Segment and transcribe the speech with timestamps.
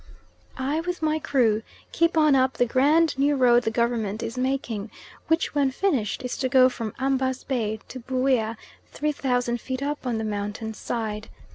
[0.57, 4.89] I, with my crew, keep on up the grand new road the Government is making,
[5.27, 8.57] which when finished is to go from Ambas Bay to Buea,
[8.91, 11.29] 3,000 feet up on the mountain's side.